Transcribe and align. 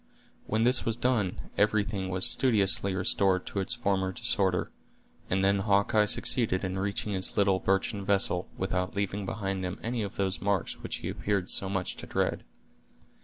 When 0.47 0.63
this 0.63 0.83
was 0.83 0.97
done, 0.97 1.51
everything 1.59 2.09
was 2.09 2.25
studiously 2.25 2.95
restored 2.95 3.45
to 3.45 3.59
its 3.59 3.75
former 3.75 4.11
disorder; 4.11 4.71
and 5.29 5.43
then 5.43 5.59
Hawkeye 5.59 6.05
succeeded 6.07 6.63
in 6.63 6.79
reaching 6.79 7.13
his 7.13 7.37
little 7.37 7.59
birchen 7.59 8.03
vessel, 8.03 8.47
without 8.57 8.95
leaving 8.95 9.27
behind 9.27 9.63
him 9.63 9.79
any 9.83 10.01
of 10.01 10.15
those 10.15 10.41
marks 10.41 10.79
which 10.81 10.95
he 11.05 11.09
appeared 11.09 11.51
so 11.51 11.69
much 11.69 11.97
to 11.97 12.07
dread. 12.07 12.43